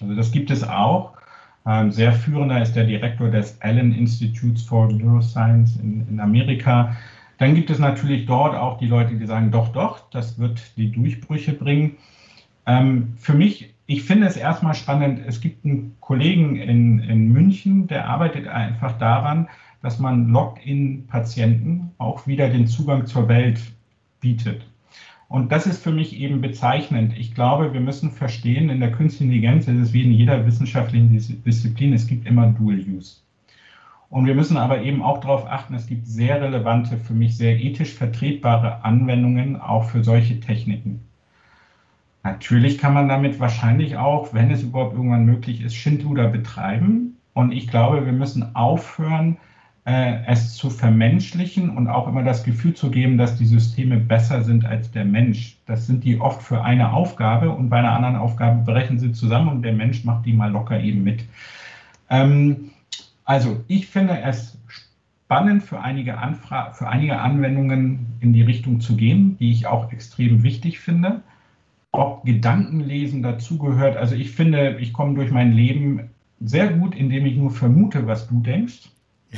[0.00, 1.12] Also das gibt es auch.
[1.64, 6.96] Ein sehr führender ist der Direktor des Allen Institutes for Neuroscience in, in Amerika,
[7.38, 10.92] dann gibt es natürlich dort auch die Leute, die sagen, doch, doch, das wird die
[10.92, 11.96] Durchbrüche bringen.
[12.66, 17.86] Ähm, für mich, ich finde es erstmal spannend, es gibt einen Kollegen in, in München,
[17.88, 19.48] der arbeitet einfach daran,
[19.82, 23.60] dass man Login-Patienten auch wieder den Zugang zur Welt
[24.20, 24.64] bietet.
[25.28, 27.14] Und das ist für mich eben bezeichnend.
[27.18, 31.10] Ich glaube, wir müssen verstehen, in der künstlichen Intelligenz ist es wie in jeder wissenschaftlichen
[31.10, 33.16] Disziplin, es gibt immer Dual Use.
[34.12, 37.58] Und wir müssen aber eben auch darauf achten, es gibt sehr relevante, für mich sehr
[37.58, 41.00] ethisch vertretbare Anwendungen auch für solche Techniken.
[42.22, 47.16] Natürlich kann man damit wahrscheinlich auch, wenn es überhaupt irgendwann möglich ist, Schindluder betreiben.
[47.32, 49.38] Und ich glaube, wir müssen aufhören,
[49.86, 54.42] äh, es zu vermenschlichen und auch immer das Gefühl zu geben, dass die Systeme besser
[54.42, 55.56] sind als der Mensch.
[55.64, 59.48] Das sind die oft für eine Aufgabe und bei einer anderen Aufgabe brechen sie zusammen
[59.48, 61.24] und der Mensch macht die mal locker eben mit.
[62.10, 62.71] Ähm,
[63.32, 68.94] also ich finde es spannend für einige, Anfra für einige Anwendungen in die Richtung zu
[68.94, 71.22] gehen, die ich auch extrem wichtig finde.
[71.92, 77.38] Ob Gedankenlesen dazugehört, also ich finde, ich komme durch mein Leben sehr gut, indem ich
[77.38, 78.90] nur vermute, was du denkst.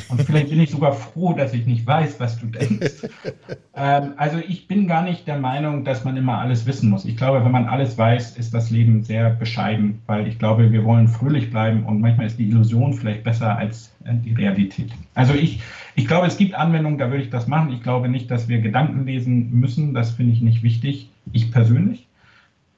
[0.08, 3.06] Und vielleicht bin ich sogar froh, dass ich nicht weiß, was du denkst.
[3.76, 7.04] ähm, also ich bin gar nicht der Meinung, dass man immer alles wissen muss.
[7.04, 10.84] Ich glaube, wenn man alles weiß, ist das Leben sehr bescheiden, weil ich glaube, wir
[10.84, 14.90] wollen fröhlich bleiben und manchmal ist die Illusion vielleicht besser als äh, die Realität.
[15.14, 15.62] Also ich,
[15.94, 17.72] ich glaube, es gibt Anwendungen, da würde ich das machen.
[17.72, 19.94] Ich glaube nicht, dass wir Gedanken lesen müssen.
[19.94, 21.08] Das finde ich nicht wichtig.
[21.32, 22.08] Ich persönlich.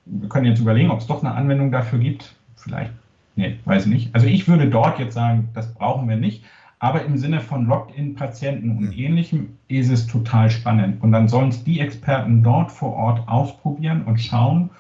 [0.05, 2.35] Wir können jetzt überlegen, ob es doch eine Anwendung dafür gibt.
[2.57, 2.93] Vielleicht.
[3.37, 4.15] Nee, weiß ich nicht.
[4.15, 6.45] Also ich würde dort jetzt sagen, das brauchen wir nicht.
[6.79, 11.03] Aber im Sinne von Locked-in-Patienten und ähnlichem ist es total spannend.
[11.03, 14.71] Und dann sollen es die Experten dort vor Ort ausprobieren und schauen.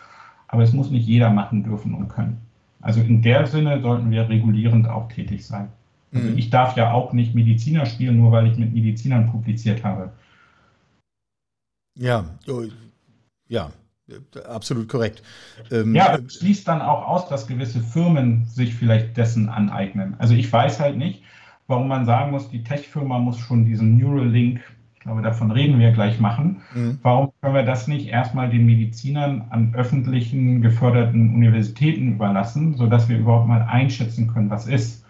[0.48, 2.38] Aber es muss nicht jeder machen dürfen und können.
[2.82, 5.68] Also in der Sinne sollten wir regulierend auch tätig sein.
[6.12, 6.38] Also mhm.
[6.38, 10.12] ich darf ja auch nicht Mediziner spielen, nur weil ich mit Medizinern publiziert habe.
[11.98, 12.64] Ja, oh,
[13.48, 13.70] ja,
[14.46, 15.22] absolut korrekt.
[15.70, 20.14] Ähm, ja, schließt dann auch aus, dass gewisse Firmen sich vielleicht dessen aneignen.
[20.18, 21.22] Also ich weiß halt nicht,
[21.66, 24.60] warum man sagen muss, die Tech-Firma muss schon diesen Neuralink,
[24.94, 26.62] ich glaube, davon reden wir gleich machen.
[26.74, 26.98] Mhm.
[27.02, 33.18] Warum können wir das nicht erstmal den Medizinern an öffentlichen geförderten Universitäten überlassen, sodass wir
[33.18, 35.06] überhaupt mal einschätzen können, was ist?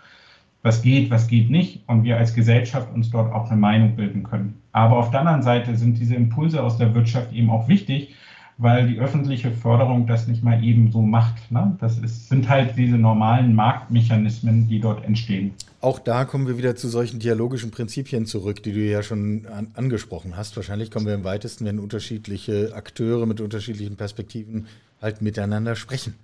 [0.67, 4.25] was geht, was geht nicht und wir als Gesellschaft uns dort auch eine Meinung bilden
[4.25, 4.61] können.
[4.73, 8.17] Aber auf der anderen Seite sind diese Impulse aus der Wirtschaft eben auch wichtig,
[8.59, 11.53] weil die öffentliche Förderung das nicht mal eben so macht.
[11.53, 11.77] Ne?
[11.79, 15.53] Das ist, sind halt diese normalen Marktmechanismen, die dort entstehen.
[15.87, 19.71] Auch da kommen wir wieder zu solchen dialogischen Prinzipien zurück, die du ja schon an,
[19.75, 20.57] angesprochen hast.
[20.57, 24.67] Wahrscheinlich kommen wir im weitesten, wenn unterschiedliche Akteure mit unterschiedlichen Perspektiven
[25.01, 26.17] halt miteinander sprechen.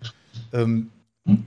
[0.52, 0.90] Ähm,
[1.26, 1.44] hm?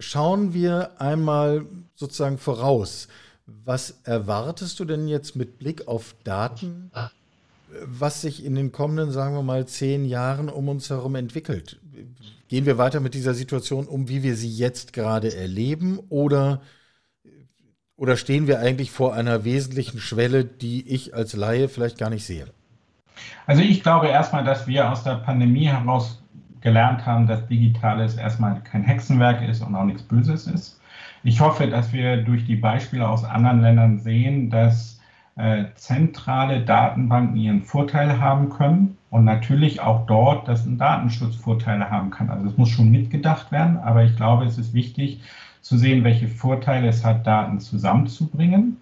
[0.00, 3.06] Schauen wir einmal sozusagen voraus.
[3.46, 6.90] Was erwartest du denn jetzt mit Blick auf Daten,
[7.80, 11.78] was sich in den kommenden, sagen wir mal, zehn Jahren um uns herum entwickelt?
[12.48, 16.60] Gehen wir weiter mit dieser Situation um, wie wir sie jetzt gerade erleben, oder,
[17.96, 22.24] oder stehen wir eigentlich vor einer wesentlichen Schwelle, die ich als Laie vielleicht gar nicht
[22.24, 22.46] sehe?
[23.46, 26.22] Also ich glaube erstmal, dass wir aus der Pandemie heraus
[26.60, 30.80] gelernt haben, dass Digitales erstmal kein Hexenwerk ist und auch nichts Böses ist.
[31.22, 35.00] Ich hoffe, dass wir durch die Beispiele aus anderen Ländern sehen, dass
[35.36, 41.90] äh, zentrale Datenbanken ihren Vorteil haben können und natürlich auch dort, dass ein Datenschutz Vorteile
[41.90, 42.30] haben kann.
[42.30, 45.20] Also es muss schon mitgedacht werden, aber ich glaube, es ist wichtig
[45.66, 48.78] zu sehen, welche Vorteile es hat, Daten zusammenzubringen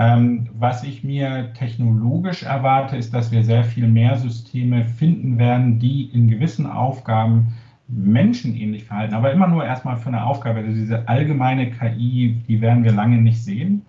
[0.00, 5.78] ähm, was ich mir technologisch erwarte, ist, dass wir sehr viel mehr Systeme finden werden,
[5.78, 7.48] die in gewissen Aufgaben
[7.86, 10.60] menschenähnlich verhalten, aber immer nur erstmal für eine Aufgabe.
[10.60, 13.82] Also diese allgemeine KI, die werden wir lange nicht sehen.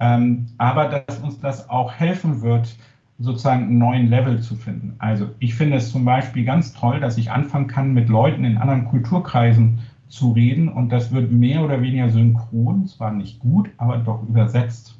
[0.00, 2.74] Ähm, aber dass uns das auch helfen wird,
[3.18, 4.94] sozusagen einen neuen Level zu finden.
[4.98, 8.56] Also ich finde es zum Beispiel ganz toll, dass ich anfangen kann, mit Leuten in
[8.56, 13.98] anderen Kulturkreisen zu reden und das wird mehr oder weniger synchron, zwar nicht gut, aber
[13.98, 14.98] doch übersetzt.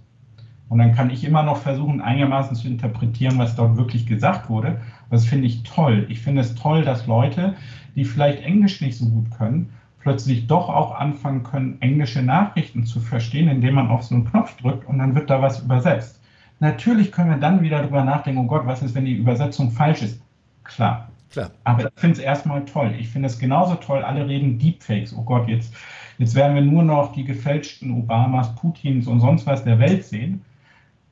[0.68, 4.80] Und dann kann ich immer noch versuchen, einigermaßen zu interpretieren, was dort wirklich gesagt wurde.
[5.10, 6.06] Das finde ich toll.
[6.08, 7.54] Ich finde es toll, dass Leute,
[7.94, 9.68] die vielleicht Englisch nicht so gut können,
[10.00, 14.56] plötzlich doch auch anfangen können, englische Nachrichten zu verstehen, indem man auf so einen Knopf
[14.56, 16.20] drückt und dann wird da was übersetzt.
[16.60, 20.02] Natürlich können wir dann wieder darüber nachdenken, oh Gott, was ist, wenn die Übersetzung falsch
[20.02, 20.20] ist?
[20.62, 21.08] Klar.
[21.34, 21.50] Klar.
[21.64, 22.94] Aber ich finde es erstmal toll.
[22.96, 25.12] Ich finde es genauso toll, alle reden Deepfakes.
[25.16, 25.74] Oh Gott, jetzt,
[26.18, 30.42] jetzt werden wir nur noch die gefälschten Obamas, Putins und sonst was der Welt sehen.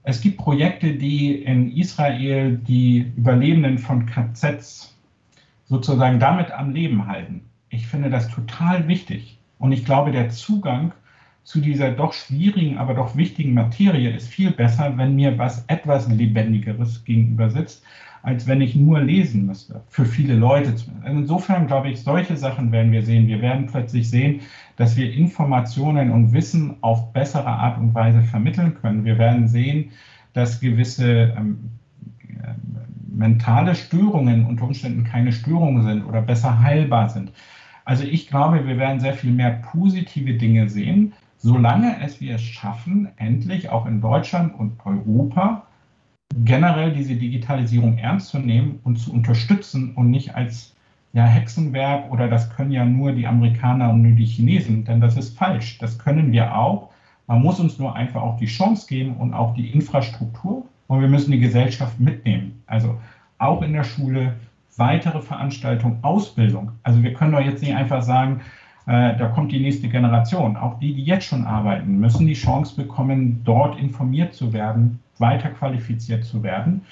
[0.04, 4.96] Es gibt Projekte, die in Israel die Überlebenden von KZs
[5.66, 7.42] sozusagen damit am Leben halten.
[7.70, 9.38] Ich finde das total wichtig.
[9.58, 10.92] Und ich glaube, der Zugang
[11.42, 16.08] zu dieser doch schwierigen, aber doch wichtigen Materie ist viel besser, wenn mir was etwas
[16.08, 17.82] Lebendigeres gegenüber sitzt,
[18.22, 19.82] als wenn ich nur lesen müsste.
[19.88, 20.74] Für viele Leute.
[21.04, 23.26] Insofern glaube ich, solche Sachen werden wir sehen.
[23.26, 24.40] Wir werden plötzlich sehen,
[24.76, 29.04] dass wir Informationen und Wissen auf bessere Art und Weise vermitteln können.
[29.04, 29.90] Wir werden sehen,
[30.34, 31.70] dass gewisse ähm,
[32.28, 32.54] äh,
[33.10, 37.32] mentale Störungen unter Umständen keine Störungen sind oder besser heilbar sind.
[37.84, 43.08] Also ich glaube, wir werden sehr viel mehr positive Dinge sehen, solange es wir schaffen,
[43.16, 45.66] endlich auch in Deutschland und Europa
[46.44, 50.74] generell diese Digitalisierung ernst zu nehmen und zu unterstützen und nicht als
[51.12, 55.16] ja, Hexenwerk oder das können ja nur die Amerikaner und nur die Chinesen, denn das
[55.16, 55.78] ist falsch.
[55.78, 56.90] Das können wir auch.
[57.26, 61.08] Man muss uns nur einfach auch die Chance geben und auch die Infrastruktur und wir
[61.08, 62.62] müssen die Gesellschaft mitnehmen.
[62.66, 62.98] Also
[63.38, 64.34] auch in der Schule
[64.76, 66.72] weitere Veranstaltungen, Ausbildung.
[66.82, 68.40] Also wir können doch jetzt nicht einfach sagen,
[68.86, 70.56] äh, da kommt die nächste Generation.
[70.56, 75.50] Auch die, die jetzt schon arbeiten, müssen die Chance bekommen, dort informiert zu werden, weiter
[75.50, 76.82] qualifiziert zu werden.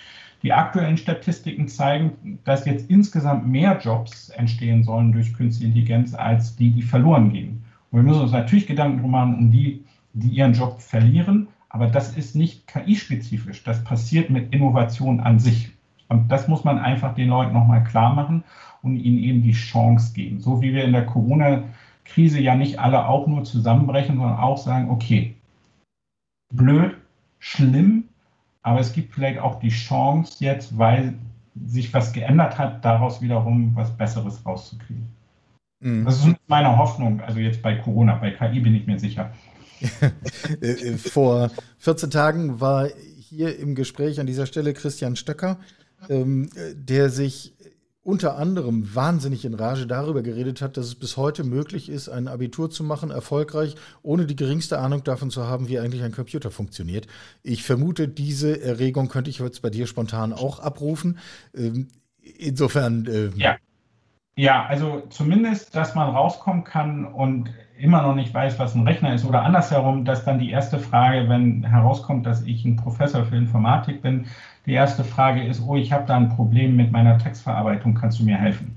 [0.43, 6.57] Die aktuellen Statistiken zeigen, dass jetzt insgesamt mehr Jobs entstehen sollen durch Künstliche Intelligenz als
[6.57, 7.63] die, die verloren gehen.
[7.91, 11.49] Und wir müssen uns natürlich Gedanken drum machen, um die, die ihren Job verlieren.
[11.69, 13.63] Aber das ist nicht KI-spezifisch.
[13.65, 15.71] Das passiert mit Innovation an sich.
[16.09, 18.43] Und das muss man einfach den Leuten nochmal klar machen
[18.83, 20.41] und ihnen eben die Chance geben.
[20.41, 24.91] So wie wir in der Corona-Krise ja nicht alle auch nur zusammenbrechen, sondern auch sagen,
[24.91, 25.37] okay,
[26.53, 26.97] blöd,
[27.39, 28.05] schlimm,
[28.63, 31.15] aber es gibt vielleicht auch die Chance jetzt, weil
[31.67, 35.09] sich was geändert hat, daraus wiederum was Besseres rauszukriegen.
[35.81, 36.05] Mhm.
[36.05, 39.33] Das ist meine Hoffnung, also jetzt bei Corona, bei KI bin ich mir sicher.
[40.61, 45.59] Äh, äh, vor 14 Tagen war hier im Gespräch an dieser Stelle Christian Stöcker,
[46.11, 47.55] ähm, der sich
[48.03, 52.29] unter anderem wahnsinnig in Rage darüber geredet hat, dass es bis heute möglich ist, ein
[52.29, 56.51] Abitur zu machen, erfolgreich, ohne die geringste Ahnung davon zu haben, wie eigentlich ein Computer
[56.51, 57.07] funktioniert.
[57.43, 61.19] Ich vermute, diese Erregung könnte ich jetzt bei dir spontan auch abrufen.
[61.55, 61.89] Ähm,
[62.21, 63.07] insofern.
[63.11, 63.57] Ähm ja.
[64.37, 69.15] Ja, also zumindest, dass man rauskommen kann und immer noch nicht weiß, was ein Rechner
[69.15, 69.25] ist.
[69.25, 74.03] Oder andersherum, dass dann die erste Frage, wenn herauskommt, dass ich ein Professor für Informatik
[74.03, 74.27] bin,
[74.67, 78.25] die erste Frage ist, oh, ich habe da ein Problem mit meiner Textverarbeitung, kannst du
[78.25, 78.77] mir helfen?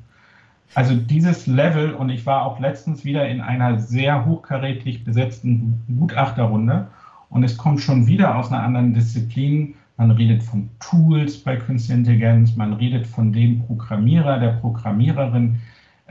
[0.76, 6.88] Also dieses Level, und ich war auch letztens wieder in einer sehr hochkarätig besetzten Gutachterrunde,
[7.30, 9.74] und es kommt schon wieder aus einer anderen Disziplin.
[9.98, 15.60] Man redet von Tools bei Künstliche Intelligenz, man redet von dem Programmierer, der Programmiererin,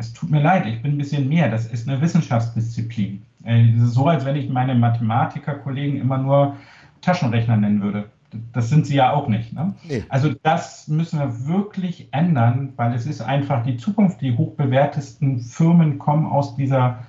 [0.02, 1.48] es tut mir leid, ich bin ein bisschen mehr.
[1.48, 3.22] Das ist eine Wissenschaftsdisziplin.
[3.44, 6.56] Äh, es ist so, als wenn ich meine Mathematikerkollegen immer nur
[7.00, 8.04] Taschenrechner nennen würde.
[8.52, 9.52] Das sind sie ja auch nicht.
[9.52, 9.74] Ne?
[9.86, 10.04] Nee.
[10.08, 14.20] Also das müssen wir wirklich ändern, weil es ist einfach die Zukunft.
[14.20, 17.00] Die hochbewertesten Firmen kommen aus dieser,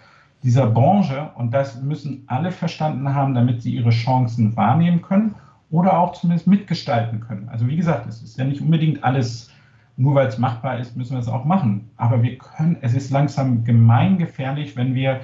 [0.43, 5.35] dieser Branche und das müssen alle verstanden haben, damit sie ihre Chancen wahrnehmen können
[5.71, 7.47] oder auch zumindest mitgestalten können.
[7.49, 9.49] Also wie gesagt, es ist ja nicht unbedingt alles
[9.97, 11.89] nur weil es machbar ist, müssen wir es auch machen.
[11.97, 15.21] Aber wir können, es ist langsam gemeingefährlich, wenn wir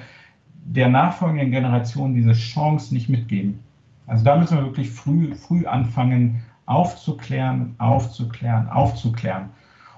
[0.64, 3.58] der nachfolgenden Generation diese Chance nicht mitgeben.
[4.06, 9.50] Also da müssen wir wirklich früh, früh anfangen, aufzuklären, aufzuklären, aufzuklären.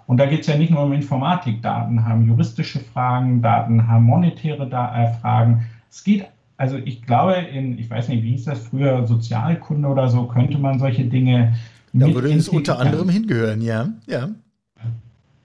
[0.06, 1.62] Und da geht es ja nicht nur um Informatik.
[1.62, 5.66] Daten haben juristische Fragen, Daten haben monetäre äh, Fragen.
[5.90, 10.08] Es geht, also ich glaube, in, ich weiß nicht, wie hieß das früher, Sozialkunde oder
[10.08, 11.54] so, könnte man solche Dinge.
[11.92, 13.88] Da würde es unter anderem hingehören, ja.
[14.06, 14.30] ja.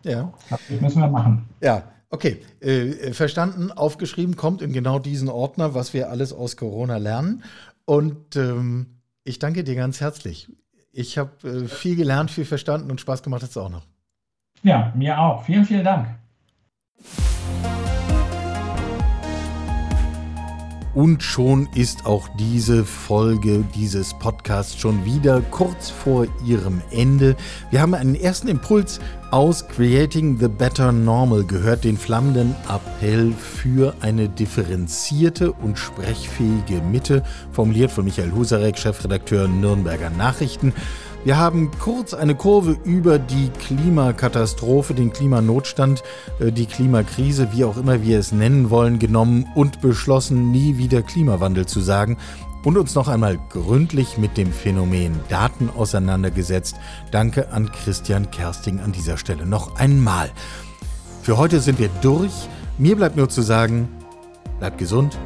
[0.03, 0.33] Ja.
[0.49, 1.47] Das müssen wir machen.
[1.61, 1.83] Ja.
[2.09, 7.43] Okay, äh, verstanden, aufgeschrieben, kommt in genau diesen Ordner, was wir alles aus Corona lernen.
[7.83, 10.49] Und ähm, ich danke dir ganz herzlich.
[10.93, 13.85] Ich habe äh, viel gelernt, viel verstanden und Spaß gemacht hat es auch noch.
[14.63, 15.43] Ja, mir auch.
[15.43, 16.07] Vielen, vielen Dank.
[20.97, 27.35] Und schon ist auch diese Folge dieses Podcasts schon wieder kurz vor ihrem Ende.
[27.69, 33.93] Wir haben einen ersten Impuls aus Creating the Better Normal gehört, den flammenden Appell für
[34.01, 37.21] eine differenzierte und sprechfähige Mitte,
[37.51, 40.73] formuliert von Michael Husarek, Chefredakteur Nürnberger Nachrichten.
[41.27, 46.01] Wir haben kurz eine Kurve über die Klimakatastrophe, den Klimanotstand,
[46.39, 51.01] äh, die Klimakrise, wie auch immer wir es nennen wollen, genommen und beschlossen, nie wieder
[51.01, 52.15] Klimawandel zu sagen
[52.63, 56.77] und uns noch einmal gründlich mit dem Phänomen Daten auseinandergesetzt.
[57.11, 60.31] Danke an Christian Kersting an dieser Stelle noch einmal.
[61.23, 62.31] Für heute sind wir durch.
[62.77, 63.89] Mir bleibt nur zu sagen,
[64.59, 65.17] bleibt gesund.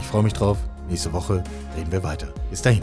[0.00, 0.58] Ich freue mich drauf.
[0.88, 1.44] Nächste Woche
[1.76, 2.26] reden wir weiter.
[2.50, 2.82] Bis dahin.